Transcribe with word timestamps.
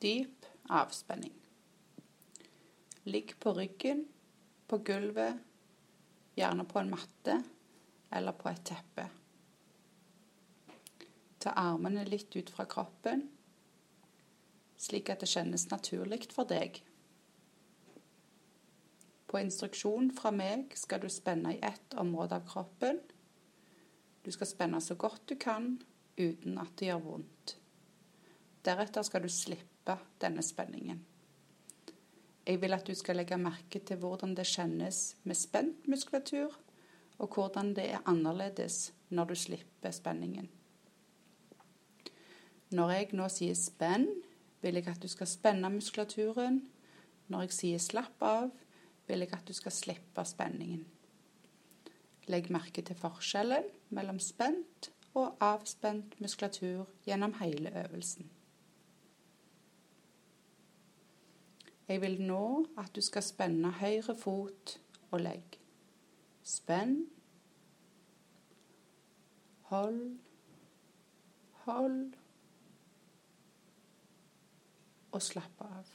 Dyp 0.00 0.46
avspenning. 0.68 1.34
Ligg 3.02 3.34
på 3.38 3.52
ryggen, 3.52 4.08
på 4.66 4.78
gulvet, 4.78 5.38
gjerne 6.34 6.64
på 6.64 6.78
en 6.78 6.90
matte 6.90 7.34
eller 8.10 8.32
på 8.32 8.48
et 8.48 8.62
teppe. 8.64 9.04
Ta 11.40 11.52
armene 11.52 12.06
litt 12.08 12.32
ut 12.36 12.48
fra 12.48 12.64
kroppen, 12.64 13.26
slik 14.80 15.12
at 15.12 15.20
det 15.20 15.28
kjennes 15.28 15.68
naturlig 15.68 16.30
for 16.32 16.48
deg. 16.48 16.80
På 19.28 19.36
instruksjon 19.44 20.14
fra 20.16 20.32
meg 20.32 20.72
skal 20.80 21.04
du 21.04 21.10
spenne 21.12 21.58
i 21.58 21.60
ett 21.60 21.92
område 22.00 22.40
av 22.40 22.48
kroppen. 22.48 23.02
Du 24.24 24.32
skal 24.32 24.48
spenne 24.48 24.80
så 24.80 24.96
godt 24.96 25.28
du 25.28 25.36
kan 25.36 25.74
uten 26.16 26.56
at 26.56 26.72
det 26.80 26.88
gjør 26.88 27.04
vondt. 27.04 27.60
Deretter 28.64 29.04
skal 29.04 29.24
du 29.24 29.32
slippe 29.32 29.69
denne 30.20 30.42
spenningen. 30.42 31.00
Jeg 32.46 32.60
vil 32.60 32.72
at 32.72 32.86
du 32.86 32.94
skal 32.94 33.20
legge 33.20 33.36
merke 33.38 33.78
til 33.78 34.00
hvordan 34.00 34.34
det 34.34 34.46
kjennes 34.48 35.16
med 35.22 35.38
spent 35.38 35.88
muskulatur, 35.88 36.56
og 37.18 37.34
hvordan 37.34 37.74
det 37.76 37.90
er 37.92 38.06
annerledes 38.08 38.92
når 39.10 39.24
du 39.24 39.34
slipper 39.34 39.90
spenningen. 39.90 40.48
Når 42.70 42.90
jeg 42.90 43.08
nå 43.18 43.26
sier 43.28 43.54
spenn, 43.58 44.08
vil 44.62 44.78
jeg 44.78 44.88
at 44.88 45.02
du 45.02 45.08
skal 45.08 45.26
spenne 45.26 45.70
muskulaturen. 45.74 46.62
Når 47.28 47.46
jeg 47.46 47.56
sier 47.56 47.82
slapp 47.82 48.22
av, 48.22 48.50
vil 49.06 49.24
jeg 49.24 49.34
at 49.34 49.46
du 49.46 49.52
skal 49.56 49.74
slippe 49.74 50.24
spenningen. 50.24 50.84
Legg 52.30 52.50
merke 52.50 52.82
til 52.86 52.98
forskjellen 52.98 53.66
mellom 53.90 54.20
spent 54.22 54.90
og 55.18 55.40
avspent 55.42 56.14
muskulatur 56.22 56.86
gjennom 57.06 57.34
hele 57.40 57.72
øvelsen. 57.84 58.30
Jeg 61.90 62.00
vil 62.00 62.20
nå 62.22 62.66
at 62.78 62.92
du 62.94 63.00
skal 63.02 63.22
spenne 63.26 63.72
høyre 63.74 64.14
fot 64.14 64.76
og 65.10 65.20
legg. 65.24 65.56
Spenn. 66.46 67.00
Hold. 69.72 70.18
Hold. 71.64 72.12
Og 75.10 75.22
slapp 75.22 75.66
av. 75.66 75.90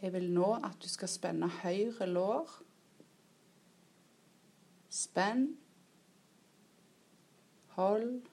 Jeg 0.00 0.16
vil 0.16 0.32
nå 0.32 0.48
at 0.64 0.80
du 0.80 0.88
skal 0.88 1.12
spenne 1.18 1.52
høyre 1.60 2.08
lår. 2.08 2.58
Spenn. 4.88 5.50
Hold. 7.76 8.31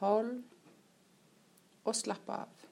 Hold. 0.00 0.42
Og 1.84 1.96
slapp 1.96 2.28
av. 2.28 2.64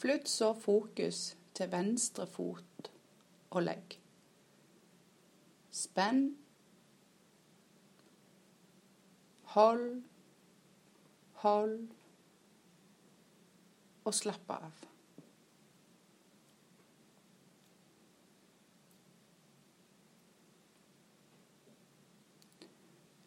Flytt 0.00 0.28
så 0.32 0.52
fokus 0.56 1.36
til 1.54 1.72
venstre 1.72 2.26
fot 2.26 2.92
og 3.50 3.62
legg. 3.66 3.98
Spenn. 5.70 6.24
Hold 9.54 10.00
hold 11.40 11.76
og 14.04 14.14
slapp 14.16 14.52
av. 14.52 14.86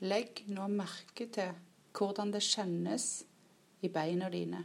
Legg 0.03 0.43
nå 0.51 0.65
merke 0.67 1.29
til 1.31 1.53
hvordan 1.95 2.33
det 2.33 2.41
kjennes 2.43 3.05
i 3.86 3.89
beina 3.93 4.27
dine. 4.33 4.64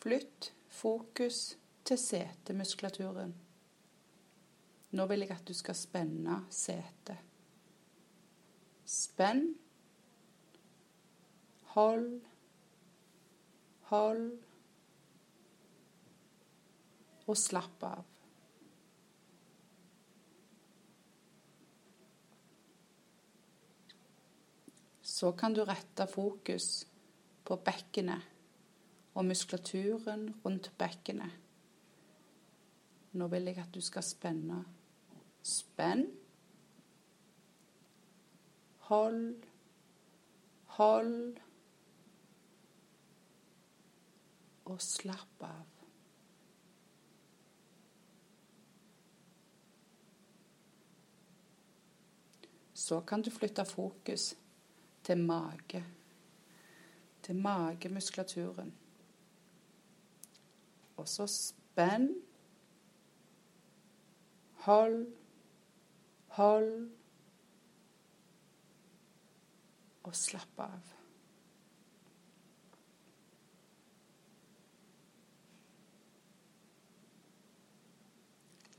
Flytt 0.00 0.52
fokus 0.68 1.58
til 1.84 1.98
setemuskulaturen. 1.98 3.34
Nå 4.90 5.06
vil 5.06 5.22
jeg 5.22 5.36
at 5.36 5.46
du 5.46 5.54
skal 5.54 5.76
spenne 5.78 6.40
setet. 6.50 7.20
Spenn. 8.90 9.52
Hold. 11.76 12.08
Hold. 13.92 14.49
Og 17.30 17.38
slapp 17.38 17.84
av. 17.86 18.06
Så 25.20 25.30
kan 25.36 25.54
du 25.54 25.62
rette 25.68 26.06
fokus 26.08 26.86
på 27.44 27.56
bekkenet 27.60 28.26
og 29.14 29.26
muskulaturen 29.28 30.28
rundt 30.44 30.70
bekkenet. 30.78 31.34
Nå 33.12 33.26
vil 33.32 33.50
jeg 33.50 33.58
at 33.58 33.74
du 33.74 33.80
skal 33.82 34.06
spenne. 34.06 34.60
Spenn. 35.42 36.06
Hold. 38.86 39.42
Hold. 40.78 41.42
Og 44.70 44.80
slapp 44.80 45.46
av. 45.50 45.79
Så 52.90 53.00
kan 53.00 53.22
du 53.22 53.30
flytte 53.30 53.62
fokus 53.64 54.36
til 55.02 55.18
mage. 55.18 55.84
Til 57.22 57.36
magemuskulaturen. 57.36 58.72
Og 60.96 61.08
så 61.08 61.26
spenn. 61.26 62.08
Hold, 64.64 65.06
hold 66.26 66.90
og 70.02 70.16
slapp 70.16 70.58
av. 70.64 70.90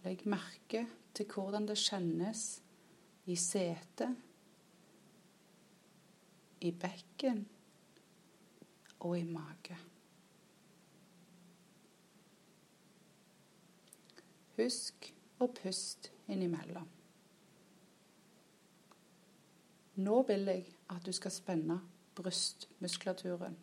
Legg 0.04 0.28
merke 0.28 0.84
til 1.16 1.32
hvordan 1.32 1.72
det 1.72 1.80
kjennes 1.80 2.44
i 3.26 3.36
setet, 3.36 4.16
i 6.62 6.72
bekken 6.72 7.46
og 9.00 9.20
i 9.20 9.24
mage. 9.26 9.78
Husk 14.58 15.12
å 15.42 15.48
pust 15.58 16.12
innimellom. 16.30 16.90
Nå 20.02 20.22
vil 20.28 20.46
jeg 20.50 20.66
at 20.94 21.06
du 21.06 21.12
skal 21.14 21.34
spenne 21.34 21.80
brystmuskulaturen. 22.16 23.58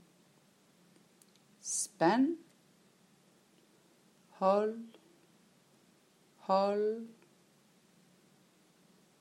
Spenn. 1.61 2.37
Hold. 4.39 4.99
Hold. 6.49 7.18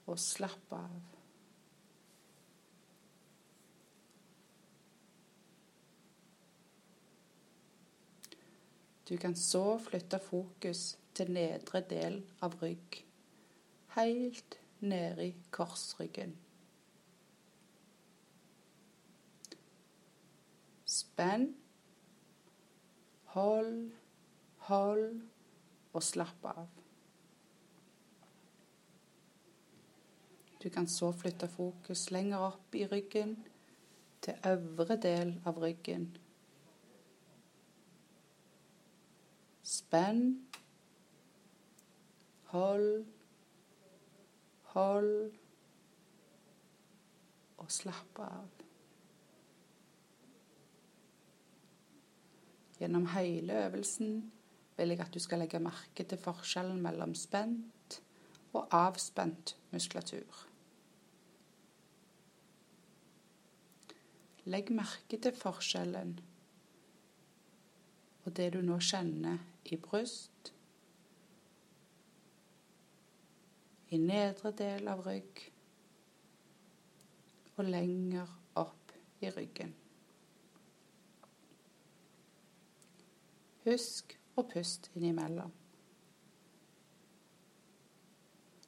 Og 0.07 0.19
slapp 0.19 0.73
av. 0.75 1.17
Du 9.09 9.17
kan 9.17 9.35
så 9.35 9.77
flytte 9.79 10.19
fokus 10.19 10.97
til 11.15 11.31
nedre 11.31 11.79
del 11.89 12.17
av 12.43 12.57
rygg, 12.59 12.97
helt 13.95 14.57
i 15.23 15.29
korsryggen. 15.51 16.35
Spenn, 20.85 21.47
hold, 23.31 23.71
hold 24.67 25.07
og 25.93 26.03
slapp 26.03 26.51
av. 26.51 26.67
Du 30.67 30.71
kan 30.71 30.87
så 30.87 31.13
flytte 31.15 31.47
fokus 31.47 32.09
lenger 32.11 32.41
opp 32.43 32.75
i 32.75 32.81
ryggen, 32.91 33.37
til 34.19 34.33
øvre 34.45 34.97
del 34.99 35.29
av 35.47 35.61
ryggen. 35.63 36.09
Spenn, 39.63 40.25
Hold, 42.51 43.05
hold 44.73 45.31
og 47.57 47.71
slapp 47.71 48.19
av. 48.25 48.51
Gjennom 52.81 53.07
hele 53.15 53.61
øvelsen 53.69 54.19
vil 54.75 54.95
jeg 54.97 55.05
at 55.07 55.15
du 55.15 55.23
skal 55.23 55.45
legge 55.45 55.63
merke 55.63 56.03
til 56.03 56.19
forskjellen 56.27 56.83
mellom 56.83 57.15
spent 57.15 58.01
og 58.51 58.67
avspent 58.75 59.55
muskulatur. 59.71 60.47
Legg 64.47 64.71
merke 64.71 65.19
til 65.19 65.35
forskjellen 65.35 66.17
og 68.27 68.33
det 68.35 68.49
du 68.53 68.59
nå 68.59 68.75
kjenner 68.83 69.39
i 69.71 69.77
bryst, 69.79 70.49
i 73.87 73.99
nedre 74.03 74.51
del 74.59 74.89
av 74.91 74.99
rygg 75.05 75.43
og 77.55 77.69
lenger 77.69 78.33
opp 78.59 78.91
i 79.23 79.31
ryggen. 79.31 79.71
Husk 83.63 84.17
å 84.35 84.43
puste 84.51 84.91
innimellom. 84.99 85.55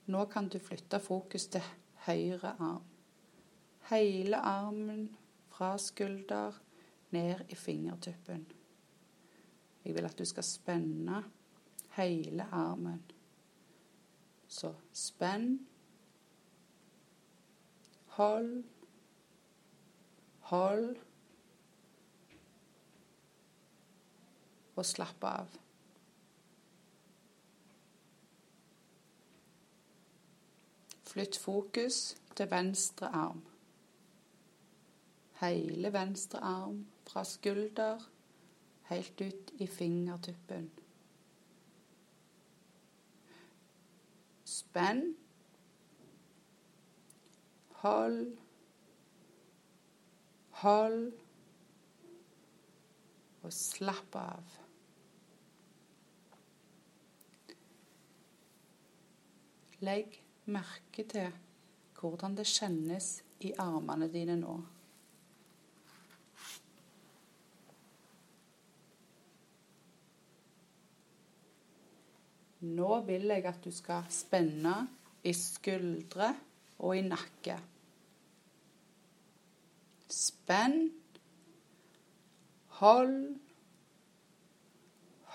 Nå 0.10 0.26
kan 0.32 0.48
du 0.48 0.56
flytte 0.64 1.04
fokus 1.04 1.52
til 1.52 1.68
høyre 2.08 2.56
arm. 2.56 2.86
Hele 3.92 4.40
armen 4.40 5.10
fra 5.60 5.78
skulder 5.78 6.54
ned 7.10 7.40
i 7.50 7.56
fingertuppen. 7.56 8.52
Jeg 9.86 9.96
vil 9.96 10.06
at 10.06 10.20
du 10.20 10.26
skal 10.26 10.44
spenne 10.44 11.24
hele 11.98 12.46
armen. 12.52 13.04
Så 14.48 14.74
spenn. 14.94 15.68
Hold. 18.06 18.64
Hold. 20.40 20.96
Og 24.76 24.86
slapp 24.86 25.24
av. 25.24 25.60
Flytt 31.04 31.38
fokus 31.38 32.18
til 32.36 32.52
venstre 32.52 33.08
arm. 33.08 33.44
Hele 35.40 35.94
venstre 35.94 36.40
arm 36.44 36.82
fra 37.08 37.24
skulder 37.24 38.02
helt 38.90 39.22
ut 39.22 39.52
i 39.58 39.68
fingertuppen. 39.68 40.72
Spenn. 44.44 45.16
Hold. 47.84 48.38
Hold. 50.50 51.14
Og 53.42 53.54
slapp 53.54 54.16
av. 54.20 54.58
Legg 59.80 60.18
merke 60.52 61.06
til 61.08 61.32
hvordan 62.00 62.36
det 62.36 62.50
kjennes 62.50 63.14
i 63.48 63.54
armene 63.64 64.10
dine 64.12 64.36
nå. 64.42 64.58
Nå 72.70 73.02
vil 73.08 73.32
jeg 73.32 73.46
at 73.50 73.64
du 73.64 73.72
skal 73.74 74.08
spenne 74.14 74.76
i 75.24 75.34
skuldre 75.34 76.34
og 76.80 76.98
i 76.98 77.02
nakke. 77.04 77.58
Spenn. 80.10 80.90
Hold. 82.80 83.40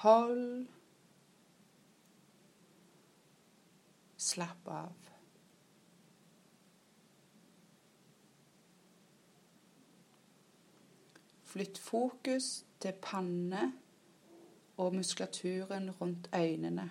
Hold. 0.05 0.67
Slapp 4.17 4.69
av. 4.73 4.93
Flytt 11.55 11.79
fokus 11.79 12.65
til 12.83 12.97
panne 13.03 13.69
og 14.77 14.95
muskulaturen 14.97 15.91
rundt 16.01 16.29
øynene. 16.35 16.91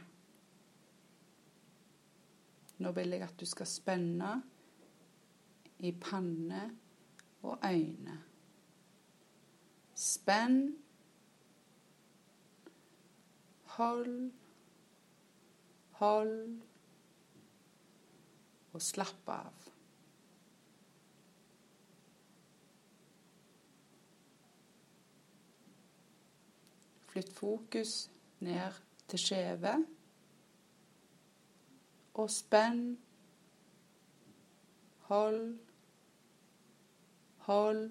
Nå 2.78 2.92
vil 2.92 3.14
jeg 3.14 3.22
at 3.22 3.40
du 3.40 3.46
skal 3.46 3.70
spenne 3.70 4.34
i 5.84 5.92
panne 5.92 6.64
og 7.44 7.60
øyne. 7.66 8.18
Spenn. 9.96 10.78
Hold. 13.64 14.31
Hold. 15.92 16.62
Og 18.74 18.81
slapp 18.81 19.30
av. 19.30 19.68
Flytt 27.14 27.34
fokus 27.38 28.10
ned 28.42 28.80
til 29.08 29.22
skjeve 29.22 29.75
og 32.13 32.30
spenn. 32.30 32.98
Hold. 35.10 35.60
Hold. 37.48 37.89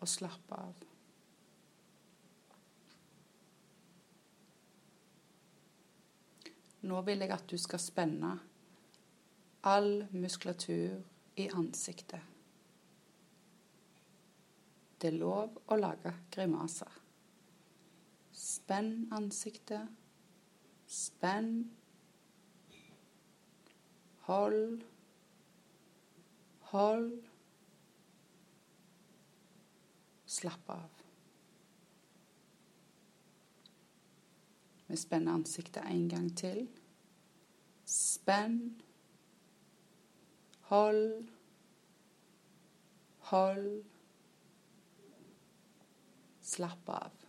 Og 0.00 0.08
slapp 0.08 0.52
av. 0.52 0.86
Nå 6.86 7.00
vil 7.02 7.24
jeg 7.24 7.34
at 7.34 7.50
du 7.50 7.58
skal 7.58 7.82
spenne 7.82 8.36
all 9.66 10.06
muskulatur 10.14 11.00
i 11.42 11.48
ansiktet. 11.50 12.22
Det 14.96 15.10
er 15.10 15.18
lov 15.18 15.58
å 15.66 15.76
lage 15.76 16.12
grimaser. 16.32 16.92
Spenn 18.32 19.08
ansiktet. 19.12 19.90
Spenn. 20.96 21.70
Hold. 24.20 24.84
Hold. 26.60 27.24
Slapp 30.24 30.70
av. 30.70 31.02
Vi 34.86 34.96
spenner 34.96 35.32
ansiktet 35.32 35.84
en 35.84 36.08
gang 36.08 36.32
til. 36.36 36.64
Spenn. 37.84 38.58
Hold. 40.72 41.28
Hold. 43.18 43.70
Slapp 46.40 46.88
av. 46.88 47.25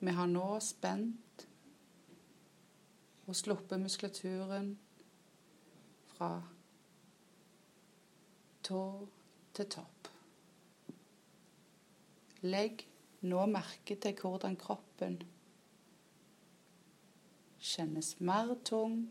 Vi 0.00 0.12
har 0.16 0.26
nå 0.26 0.46
spent 0.64 1.42
og 3.28 3.36
sluppet 3.36 3.82
muskulaturen 3.82 4.70
fra 6.08 6.30
tå 8.64 8.80
til 9.54 9.68
topp. 9.74 10.08
Legg 12.40 12.86
nå 13.28 13.44
merke 13.52 13.98
til 14.00 14.16
hvordan 14.22 14.56
kroppen 14.56 15.18
kjennes 17.60 18.14
mer 18.24 18.54
tung. 18.64 19.02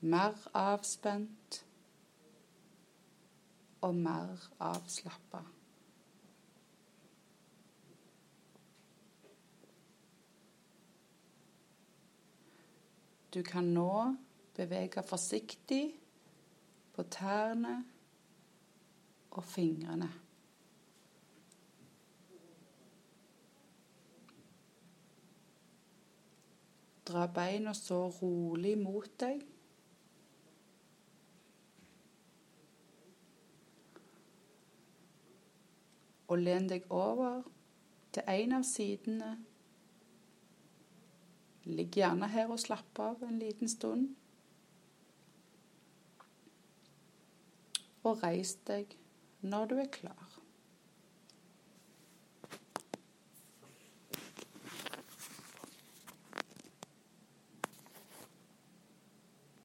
Mer 0.00 0.36
avspent 0.52 1.62
og 3.80 3.94
mer 3.94 4.48
avslappa. 4.60 5.42
Du 13.34 13.42
kan 13.42 13.64
nå 13.64 14.14
bevege 14.56 15.02
forsiktig 15.06 15.82
på 16.94 17.02
tærne 17.02 17.74
og 19.30 19.44
fingrene. 19.44 20.08
Dra 27.08 27.26
beina 27.32 27.72
så 27.76 28.00
rolig 28.22 28.74
mot 28.80 29.12
deg. 29.20 29.44
Og 36.28 36.38
len 36.38 36.68
deg 36.68 36.84
over 36.92 37.42
til 38.12 38.22
en 38.28 38.56
av 38.58 38.64
sidene. 38.68 39.30
Ligg 41.68 41.98
gjerne 42.00 42.28
her 42.32 42.52
og 42.52 42.60
slapp 42.60 43.00
av 43.04 43.24
en 43.26 43.38
liten 43.40 43.68
stund. 43.68 44.10
Og 48.04 48.22
reis 48.22 48.54
deg 48.68 48.94
når 49.40 49.72
du 49.72 49.80
er 49.82 49.90
klar. 49.92 50.37